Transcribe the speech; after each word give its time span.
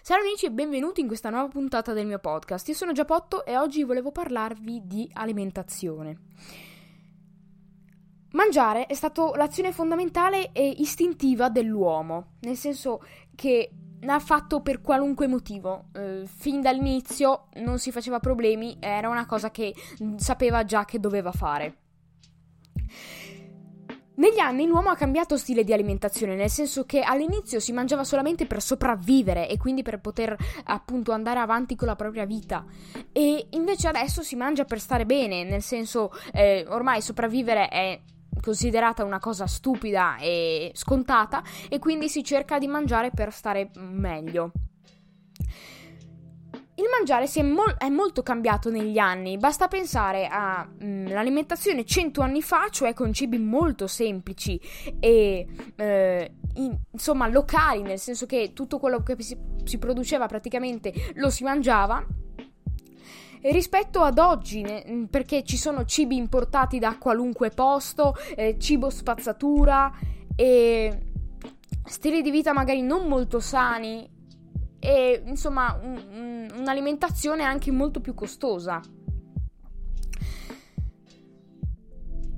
Ciao 0.00 0.20
amici 0.20 0.46
e 0.46 0.50
benvenuti 0.50 1.00
in 1.00 1.06
questa 1.06 1.28
nuova 1.28 1.48
puntata 1.48 1.92
del 1.92 2.06
mio 2.06 2.18
podcast. 2.18 2.66
Io 2.68 2.74
sono 2.74 2.92
Giapotto 2.92 3.44
e 3.44 3.58
oggi 3.58 3.82
volevo 3.82 4.10
parlarvi 4.10 4.82
di 4.86 5.10
alimentazione. 5.12 6.16
Mangiare 8.30 8.86
è 8.86 8.94
stata 8.94 9.36
l'azione 9.36 9.72
fondamentale 9.72 10.52
e 10.52 10.66
istintiva 10.66 11.50
dell'uomo, 11.50 12.36
nel 12.40 12.56
senso 12.56 13.02
che 13.34 13.70
l'ha 14.00 14.18
fatto 14.20 14.62
per 14.62 14.80
qualunque 14.80 15.26
motivo. 15.26 15.86
Eh, 15.92 16.22
fin 16.26 16.62
dall'inizio 16.62 17.48
non 17.56 17.78
si 17.78 17.90
faceva 17.90 18.20
problemi, 18.20 18.76
era 18.80 19.08
una 19.08 19.26
cosa 19.26 19.50
che 19.50 19.74
sapeva 20.16 20.64
già 20.64 20.84
che 20.84 21.00
doveva 21.00 21.32
fare. 21.32 21.76
Negli 24.18 24.40
anni 24.40 24.66
l'uomo 24.66 24.90
ha 24.90 24.96
cambiato 24.96 25.36
stile 25.36 25.62
di 25.62 25.72
alimentazione, 25.72 26.34
nel 26.34 26.50
senso 26.50 26.84
che 26.84 27.02
all'inizio 27.02 27.60
si 27.60 27.72
mangiava 27.72 28.02
solamente 28.02 28.46
per 28.46 28.60
sopravvivere 28.60 29.48
e 29.48 29.56
quindi 29.58 29.82
per 29.82 30.00
poter 30.00 30.36
appunto 30.64 31.12
andare 31.12 31.38
avanti 31.38 31.76
con 31.76 31.86
la 31.86 31.94
propria 31.94 32.26
vita. 32.26 32.64
E 33.12 33.46
invece 33.50 33.86
adesso 33.86 34.22
si 34.22 34.34
mangia 34.34 34.64
per 34.64 34.80
stare 34.80 35.06
bene, 35.06 35.44
nel 35.44 35.62
senso 35.62 36.10
eh, 36.32 36.64
ormai 36.68 37.00
sopravvivere 37.00 37.68
è 37.68 38.00
considerata 38.40 39.04
una 39.04 39.20
cosa 39.20 39.46
stupida 39.46 40.16
e 40.16 40.72
scontata 40.74 41.44
e 41.68 41.78
quindi 41.78 42.08
si 42.08 42.24
cerca 42.24 42.58
di 42.58 42.66
mangiare 42.66 43.10
per 43.10 43.32
stare 43.32 43.70
meglio. 43.76 44.50
Mangiare 46.98 47.30
è, 47.32 47.42
mol- 47.42 47.76
è, 47.76 47.88
molto 47.88 48.22
cambiato 48.22 48.70
negli 48.70 48.98
anni, 48.98 49.36
basta 49.36 49.68
pensare 49.68 50.26
all'alimentazione 50.26 51.82
mm, 51.82 51.84
100 51.84 52.20
anni 52.20 52.42
fa, 52.42 52.68
cioè 52.70 52.92
con 52.92 53.12
cibi 53.12 53.38
molto 53.38 53.86
semplici 53.86 54.60
e 54.98 55.46
eh, 55.76 56.32
in, 56.54 56.76
insomma 56.90 57.28
locali, 57.28 57.82
nel 57.82 58.00
senso 58.00 58.26
che 58.26 58.52
tutto 58.52 58.78
quello 58.78 59.02
che 59.02 59.14
si, 59.20 59.38
si 59.62 59.78
produceva 59.78 60.26
praticamente 60.26 60.92
lo 61.14 61.30
si 61.30 61.44
mangiava. 61.44 62.04
E 63.40 63.52
rispetto 63.52 64.00
ad 64.00 64.18
oggi, 64.18 64.64
mm, 64.64 65.04
perché 65.04 65.44
ci 65.44 65.56
sono 65.56 65.84
cibi 65.84 66.16
importati 66.16 66.80
da 66.80 66.98
qualunque 66.98 67.50
posto, 67.50 68.16
eh, 68.34 68.56
cibo 68.58 68.90
spazzatura 68.90 69.92
e 70.34 70.98
stili 71.84 72.22
di 72.22 72.30
vita 72.32 72.52
magari 72.52 72.82
non 72.82 73.06
molto 73.06 73.38
sani 73.38 74.16
e 74.80 75.22
insomma 75.26 75.76
un, 75.82 76.00
un, 76.12 76.37
un'alimentazione 76.54 77.42
anche 77.42 77.70
molto 77.70 78.00
più 78.00 78.14
costosa. 78.14 78.80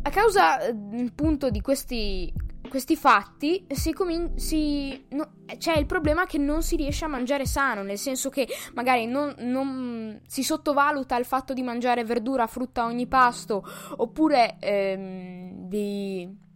A 0.02 0.10
causa 0.10 0.56
appunto 0.56 1.50
di 1.50 1.60
questi, 1.60 2.32
questi 2.68 2.96
fatti 2.96 3.66
si 3.68 3.92
comin- 3.92 4.38
si, 4.38 5.04
no, 5.10 5.32
c'è 5.58 5.76
il 5.76 5.86
problema 5.86 6.24
che 6.24 6.38
non 6.38 6.62
si 6.62 6.76
riesce 6.76 7.04
a 7.04 7.08
mangiare 7.08 7.44
sano, 7.44 7.82
nel 7.82 7.98
senso 7.98 8.30
che 8.30 8.48
magari 8.72 9.06
non, 9.06 9.34
non 9.38 10.20
si 10.26 10.42
sottovaluta 10.42 11.16
il 11.18 11.26
fatto 11.26 11.52
di 11.52 11.62
mangiare 11.62 12.04
verdura, 12.04 12.46
frutta 12.46 12.82
a 12.82 12.86
ogni 12.86 13.06
pasto, 13.06 13.62
oppure 13.96 14.56
ehm, 14.58 15.68
di 15.68 16.48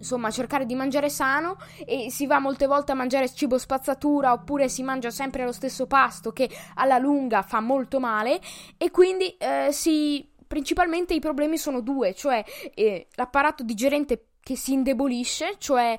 insomma 0.00 0.30
cercare 0.30 0.66
di 0.66 0.74
mangiare 0.74 1.10
sano 1.10 1.58
e 1.84 2.10
si 2.10 2.26
va 2.26 2.38
molte 2.38 2.66
volte 2.66 2.92
a 2.92 2.94
mangiare 2.94 3.32
cibo 3.32 3.58
spazzatura 3.58 4.32
oppure 4.32 4.68
si 4.68 4.82
mangia 4.82 5.10
sempre 5.10 5.44
lo 5.44 5.52
stesso 5.52 5.86
pasto 5.86 6.32
che 6.32 6.48
alla 6.74 6.98
lunga 6.98 7.42
fa 7.42 7.60
molto 7.60 8.00
male 8.00 8.40
e 8.76 8.90
quindi 8.90 9.36
eh, 9.36 9.68
si 9.70 10.26
principalmente 10.50 11.14
i 11.14 11.20
problemi 11.20 11.56
sono 11.56 11.80
due, 11.80 12.12
cioè 12.12 12.42
eh, 12.74 13.06
l'apparato 13.14 13.62
digerente 13.62 14.24
che 14.40 14.56
si 14.56 14.72
indebolisce, 14.72 15.54
cioè 15.58 15.96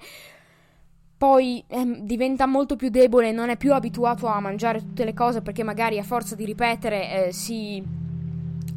poi 1.17 1.63
eh, 1.67 2.02
diventa 2.02 2.47
molto 2.47 2.75
più 2.75 2.89
debole, 2.89 3.31
non 3.31 3.47
è 3.47 3.55
più 3.55 3.73
abituato 3.73 4.27
a 4.27 4.41
mangiare 4.41 4.79
tutte 4.79 5.05
le 5.05 5.13
cose 5.13 5.41
perché 5.41 5.63
magari 5.63 5.99
a 5.99 6.03
forza 6.03 6.35
di 6.35 6.44
ripetere 6.44 7.27
eh, 7.27 7.31
si 7.31 7.81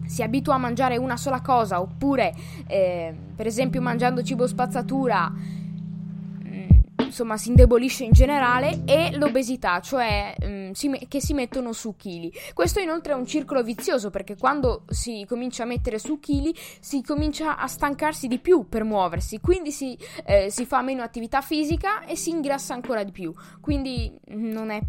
si 0.07 0.23
abitua 0.23 0.55
a 0.55 0.59
mangiare 0.59 0.97
una 0.97 1.17
sola 1.17 1.41
cosa, 1.41 1.81
oppure 1.81 2.35
eh, 2.67 3.15
per 3.35 3.47
esempio 3.47 3.81
mangiando 3.81 4.23
cibo 4.23 4.47
spazzatura, 4.47 5.31
mm, 5.31 6.69
insomma 6.99 7.37
si 7.37 7.49
indebolisce 7.51 8.05
in 8.05 8.13
generale, 8.13 8.83
e 8.85 9.17
l'obesità, 9.17 9.81
cioè 9.81 10.35
mh, 10.39 10.47
mm, 10.47 10.71
si 10.73 10.89
me- 10.89 11.07
che 11.09 11.21
si 11.21 11.35
mettono 11.35 11.73
su 11.73 11.95
chili. 11.97 12.33
Questo 12.53 12.81
inoltre 12.81 13.13
è 13.13 13.17
un 13.17 13.27
circolo 13.27 13.63
vizioso 13.63 14.11
perché 14.11 14.37
quando 14.37 14.83
si 14.89 15.25
comincia 15.29 15.63
a 15.63 15.67
mettere 15.67 15.99
su 15.99 16.19
chili 16.21 16.55
si 16.81 17.03
comincia 17.03 17.57
a 17.57 17.67
stancarsi 17.67 18.29
di 18.29 18.39
più 18.39 18.69
per 18.69 18.85
muoversi, 18.85 19.41
quindi 19.41 19.73
si, 19.73 19.97
eh, 20.27 20.51
si 20.51 20.67
fa 20.67 20.83
meno 20.83 21.03
attività 21.03 21.41
fisica 21.41 22.05
e 22.05 22.17
si 22.17 22.31
ingrassa 22.31 22.75
ancora 22.75 23.03
di 23.05 23.13
più. 23.13 23.33
Quindi 23.61 24.13
non 24.29 24.71
è 24.71 24.81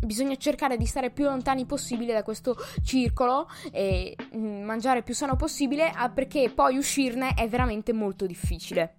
bisogna 0.00 0.36
cercare 0.36 0.76
di 0.76 0.86
stare 0.86 1.10
più 1.10 1.24
lontani 1.24 1.66
possibile 1.66 2.12
da 2.12 2.22
questo 2.22 2.56
circolo 2.82 3.48
e 3.70 4.16
mm, 4.34 4.62
mangiare 4.62 5.02
più 5.02 5.14
sano 5.14 5.36
possibile 5.36 5.90
ah, 5.90 6.10
perché 6.10 6.50
poi 6.54 6.76
uscirne 6.76 7.34
è 7.34 7.48
veramente 7.48 7.92
molto 7.92 8.26
difficile. 8.26 8.96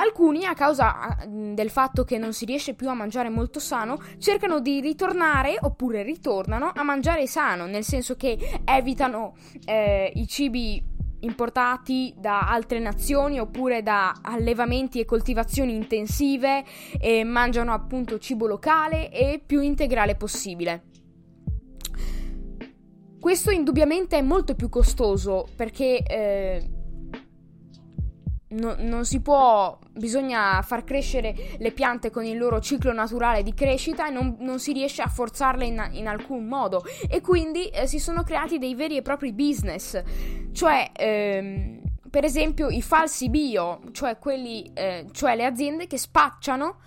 Alcuni, 0.00 0.44
a 0.44 0.54
causa 0.54 0.98
ah, 1.00 1.26
del 1.26 1.70
fatto 1.70 2.04
che 2.04 2.18
non 2.18 2.32
si 2.32 2.44
riesce 2.44 2.74
più 2.74 2.88
a 2.88 2.94
mangiare 2.94 3.28
molto 3.30 3.58
sano, 3.58 4.00
cercano 4.18 4.60
di 4.60 4.80
ritornare 4.80 5.56
oppure 5.60 6.02
ritornano 6.02 6.70
a 6.72 6.82
mangiare 6.84 7.26
sano, 7.26 7.66
nel 7.66 7.84
senso 7.84 8.14
che 8.14 8.60
evitano 8.64 9.34
eh, 9.64 10.12
i 10.14 10.26
cibi 10.28 10.96
importati 11.20 12.14
da 12.16 12.48
altre 12.48 12.78
nazioni 12.78 13.40
oppure 13.40 13.82
da 13.82 14.20
allevamenti 14.22 15.00
e 15.00 15.04
coltivazioni 15.04 15.74
intensive 15.74 16.64
e 17.00 17.24
mangiano 17.24 17.72
appunto 17.72 18.18
cibo 18.18 18.46
locale 18.46 19.10
e 19.10 19.40
più 19.44 19.60
integrale 19.60 20.14
possibile. 20.14 20.84
Questo 23.20 23.50
indubbiamente 23.50 24.16
è 24.16 24.22
molto 24.22 24.54
più 24.54 24.68
costoso 24.68 25.48
perché 25.56 26.02
eh, 26.02 26.70
no, 28.50 28.76
non 28.78 29.04
si 29.04 29.20
può, 29.20 29.78
bisogna 29.92 30.62
far 30.62 30.84
crescere 30.84 31.34
le 31.58 31.72
piante 31.72 32.10
con 32.10 32.24
il 32.24 32.38
loro 32.38 32.60
ciclo 32.60 32.92
naturale 32.92 33.42
di 33.42 33.54
crescita 33.54 34.06
e 34.06 34.10
non, 34.10 34.36
non 34.38 34.58
si 34.58 34.72
riesce 34.72 35.02
a 35.02 35.08
forzarle 35.08 35.64
in, 35.64 35.88
in 35.92 36.06
alcun 36.06 36.46
modo 36.46 36.84
e 37.08 37.20
quindi 37.20 37.68
eh, 37.68 37.86
si 37.86 37.98
sono 37.98 38.22
creati 38.22 38.58
dei 38.58 38.74
veri 38.74 38.96
e 38.96 39.02
propri 39.02 39.32
business, 39.32 40.00
cioè 40.58 40.90
ehm, 40.92 41.80
per 42.10 42.24
esempio 42.24 42.68
i 42.68 42.82
falsi 42.82 43.30
bio, 43.30 43.78
cioè, 43.92 44.18
quelli, 44.18 44.68
eh, 44.74 45.06
cioè 45.12 45.36
le 45.36 45.44
aziende 45.44 45.86
che 45.86 45.98
spacciano 45.98 46.80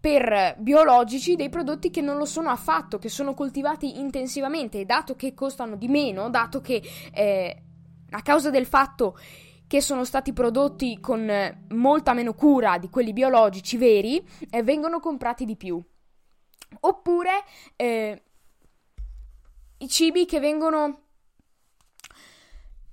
per 0.00 0.56
biologici 0.58 1.36
dei 1.36 1.48
prodotti 1.48 1.90
che 1.90 2.00
non 2.00 2.16
lo 2.16 2.24
sono 2.24 2.50
affatto, 2.50 2.98
che 2.98 3.08
sono 3.08 3.32
coltivati 3.32 4.00
intensivamente, 4.00 4.84
dato 4.84 5.14
che 5.14 5.32
costano 5.32 5.76
di 5.76 5.86
meno, 5.86 6.28
dato 6.28 6.60
che 6.60 6.82
eh, 7.12 7.62
a 8.10 8.22
causa 8.22 8.50
del 8.50 8.66
fatto 8.66 9.16
che 9.68 9.80
sono 9.80 10.04
stati 10.04 10.32
prodotti 10.32 10.98
con 10.98 11.30
eh, 11.30 11.66
molta 11.68 12.14
meno 12.14 12.34
cura 12.34 12.78
di 12.78 12.90
quelli 12.90 13.12
biologici 13.12 13.76
veri 13.76 14.20
e 14.50 14.64
vengono 14.64 14.98
comprati 14.98 15.44
di 15.44 15.54
più. 15.54 15.80
Oppure 16.80 17.44
eh, 17.76 18.22
i 19.78 19.88
cibi 19.88 20.26
che 20.26 20.40
vengono 20.40 21.03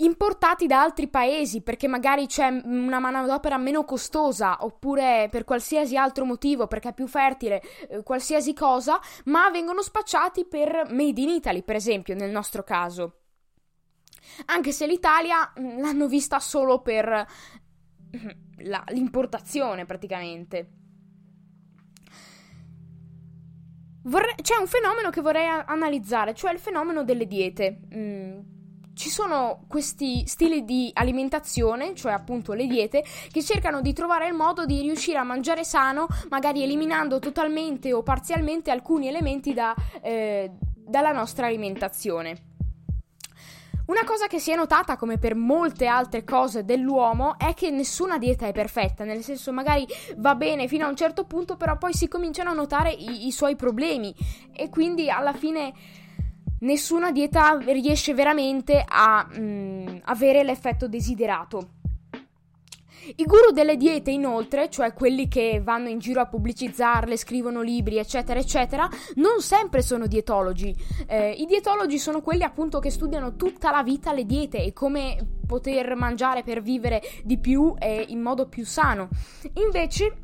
importati 0.04 0.68
da 0.68 0.82
altri 0.82 1.08
paesi 1.08 1.62
perché 1.62 1.88
magari 1.88 2.28
c'è 2.28 2.48
una 2.48 3.00
manodopera 3.00 3.58
meno 3.58 3.84
costosa 3.86 4.58
oppure 4.62 5.28
per 5.30 5.44
qualsiasi 5.44 5.98
altro 5.98 6.26
motivo 6.26 6.68
perché 6.68 6.90
è 6.90 6.94
più 6.94 7.08
fertile, 7.08 7.62
eh, 7.90 8.04
qualsiasi 8.04 8.54
cosa, 8.54 9.00
ma 9.26 9.50
vengono 9.50 9.82
spacciati 9.82 10.46
per 10.46 10.88
made 10.90 11.22
in 11.22 11.30
Italy, 11.30 11.64
per 11.64 11.76
esempio, 11.76 12.16
nel 12.16 12.32
nostro 12.32 12.64
caso 12.64 13.16
anche 14.46 14.72
se 14.72 14.88
l'Italia 14.88 15.52
mm, 15.60 15.80
l'hanno 15.80 16.08
vista 16.08 16.40
solo 16.40 16.82
per 16.82 17.28
mm, 18.16 18.30
la, 18.64 18.84
l'importazione 18.90 19.86
praticamente. 19.86 20.72
Vorrei, 24.04 24.34
c'è 24.42 24.56
un 24.56 24.66
fenomeno 24.66 25.12
che 25.12 25.22
vorrei 25.22 25.48
analizzare, 25.48 26.34
cioè 26.34 26.52
il 26.52 26.60
fenomeno 26.60 27.04
delle 27.04 27.28
diete. 27.28 27.82
Mm, 27.94 28.40
ci 28.94 29.10
sono 29.10 29.64
questi 29.68 30.26
stili 30.28 30.64
di 30.64 30.92
alimentazione, 30.94 31.96
cioè 31.96 32.12
appunto 32.12 32.54
le 32.54 32.68
diete, 32.68 33.04
che 33.32 33.44
cercano 33.44 33.82
di 33.82 33.94
trovare 33.94 34.28
il 34.28 34.34
modo 34.34 34.66
di 34.66 34.82
riuscire 34.82 35.18
a 35.18 35.24
mangiare 35.24 35.64
sano, 35.64 36.08
magari 36.30 36.64
eliminando 36.64 37.20
totalmente 37.20 37.94
o 37.94 38.04
parzialmente 38.04 38.72
alcuni 38.72 39.08
elementi 39.08 39.54
da, 39.54 39.74
eh, 40.02 40.52
dalla 40.76 41.12
nostra 41.12 41.48
alimentazione. 41.48 42.50
Una 43.88 44.06
cosa 44.06 44.28
che 44.28 44.40
si 44.40 44.52
è 44.52 44.56
notata, 44.56 44.96
come 44.96 45.18
per 45.18 45.36
molte 45.36 45.86
altre 45.86 46.24
cose 46.24 46.64
dell'uomo, 46.64 47.38
è 47.38 47.54
che 47.54 47.72
nessuna 47.72 48.18
dieta 48.18 48.48
è 48.48 48.54
perfetta, 48.54 49.04
nel 49.04 49.22
senso 49.22 49.52
magari 49.52 49.86
va 50.16 50.36
bene 50.36 50.70
fino 50.70 50.86
a 50.86 50.90
un 50.90 50.96
certo 50.96 51.26
punto, 51.26 51.58
però 51.58 51.78
poi 51.78 51.94
si 51.94 52.08
cominciano 52.08 52.52
a 52.52 52.54
notare 52.54 52.92
i, 52.92 53.28
i 53.28 53.32
suoi 53.32 53.58
problemi 53.58 54.16
e 54.54 54.70
quindi 54.70 55.10
alla 55.10 55.34
fine 55.34 55.74
nessuna 56.62 57.12
dieta 57.12 57.58
riesce 57.58 58.14
veramente 58.14 58.84
a 58.88 59.26
mh, 59.26 59.40
mm, 59.40 59.88
avere 60.04 60.44
l'effetto 60.44 60.88
desiderato. 60.88 61.80
I 63.16 63.26
guru 63.26 63.52
delle 63.52 63.78
diete, 63.78 64.12
inoltre, 64.12 64.70
cioè 64.70 64.94
quelli 64.94 65.28
che 65.28 65.60
vanno 65.64 65.90
in 65.90 65.98
giro 65.98 66.22
a 66.22 66.28
pubblicizzarle, 66.28 67.18
scrivono 67.18 67.62
libri, 67.62 67.98
eccetera, 67.98 68.40
eccetera, 68.40 68.88
non 69.16 69.42
sempre 69.42 69.82
sono 69.82 70.06
dietologi. 70.06 70.74
Eh, 71.08 71.32
I 71.32 71.46
dietologi 71.46 71.98
sono 71.98 72.22
quelli 72.22 72.44
appunto 72.44 72.80
che 72.80 72.92
studiano 72.92 73.36
tutta 73.36 73.72
la 73.72 73.82
vita 73.82 74.14
le 74.14 74.26
diete 74.26 74.64
e 74.64 74.72
come 74.72 75.18
poter 75.48 75.96
mangiare 75.96 76.44
per 76.44 76.62
vivere 76.62 77.02
di 77.24 77.40
più 77.40 77.74
e 77.80 78.06
in 78.10 78.22
modo 78.22 78.48
più 78.48 78.66
sano. 78.66 79.10
Invece, 79.56 80.18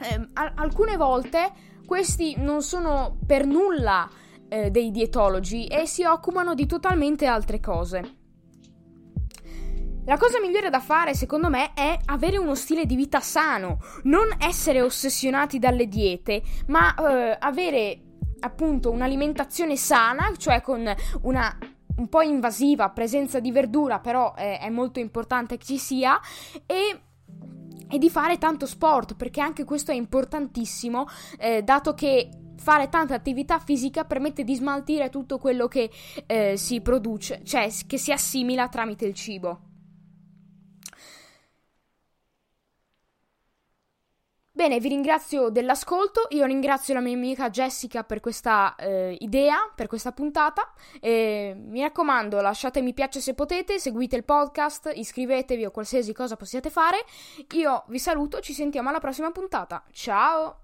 eh, 0.00 0.28
alcune 0.32 0.96
volte 0.96 1.52
questi 1.84 2.36
non 2.38 2.62
sono 2.62 3.18
per 3.26 3.46
nulla 3.46 4.08
eh, 4.48 4.70
dei 4.70 4.90
dietologi 4.90 5.66
e 5.66 5.86
si 5.86 6.04
occupano 6.04 6.54
di 6.54 6.66
totalmente 6.66 7.26
altre 7.26 7.60
cose. 7.60 8.16
La 10.06 10.18
cosa 10.18 10.38
migliore 10.38 10.68
da 10.68 10.80
fare, 10.80 11.14
secondo 11.14 11.48
me, 11.48 11.72
è 11.72 11.98
avere 12.06 12.36
uno 12.36 12.54
stile 12.54 12.84
di 12.84 12.94
vita 12.94 13.20
sano, 13.20 13.78
non 14.02 14.28
essere 14.38 14.82
ossessionati 14.82 15.58
dalle 15.58 15.88
diete, 15.88 16.42
ma 16.66 16.94
eh, 16.94 17.36
avere 17.40 18.00
appunto 18.40 18.90
un'alimentazione 18.90 19.76
sana, 19.76 20.30
cioè 20.36 20.60
con 20.60 20.92
una 21.22 21.58
un 21.96 22.08
po' 22.08 22.22
invasiva 22.22 22.90
presenza 22.90 23.38
di 23.38 23.52
verdura, 23.52 24.00
però 24.00 24.34
eh, 24.36 24.58
è 24.58 24.68
molto 24.68 24.98
importante 24.98 25.56
che 25.56 25.64
ci 25.64 25.78
sia 25.78 26.18
e 26.66 27.00
e 27.86 27.98
di 27.98 28.10
fare 28.10 28.38
tanto 28.38 28.66
sport, 28.66 29.14
perché 29.14 29.40
anche 29.40 29.64
questo 29.64 29.92
è 29.92 29.94
importantissimo, 29.94 31.06
eh, 31.38 31.62
dato 31.62 31.94
che 31.94 32.28
fare 32.56 32.88
tanta 32.88 33.14
attività 33.14 33.58
fisica 33.58 34.04
permette 34.04 34.44
di 34.44 34.54
smaltire 34.54 35.10
tutto 35.10 35.38
quello 35.38 35.68
che 35.68 35.90
eh, 36.26 36.56
si 36.56 36.80
produce, 36.80 37.40
cioè 37.44 37.68
che 37.86 37.98
si 37.98 38.12
assimila 38.12 38.68
tramite 38.68 39.06
il 39.06 39.14
cibo. 39.14 39.72
Bene, 44.56 44.78
vi 44.78 44.88
ringrazio 44.88 45.48
dell'ascolto, 45.48 46.28
io 46.28 46.44
ringrazio 46.44 46.94
la 46.94 47.00
mia 47.00 47.16
amica 47.16 47.50
Jessica 47.50 48.04
per 48.04 48.20
questa 48.20 48.76
eh, 48.76 49.16
idea, 49.18 49.72
per 49.74 49.88
questa 49.88 50.12
puntata. 50.12 50.72
E 51.00 51.56
mi 51.58 51.80
raccomando, 51.80 52.40
lasciate 52.40 52.80
mi 52.80 52.94
piace 52.94 53.18
se 53.18 53.34
potete, 53.34 53.80
seguite 53.80 54.14
il 54.14 54.22
podcast, 54.22 54.92
iscrivetevi 54.94 55.64
o 55.64 55.72
qualsiasi 55.72 56.12
cosa 56.12 56.36
possiate 56.36 56.70
fare. 56.70 57.04
Io 57.54 57.82
vi 57.88 57.98
saluto, 57.98 58.38
ci 58.38 58.52
sentiamo 58.52 58.90
alla 58.90 59.00
prossima 59.00 59.32
puntata. 59.32 59.82
Ciao! 59.90 60.63